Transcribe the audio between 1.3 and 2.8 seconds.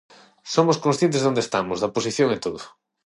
onde estamos, da posición e todo.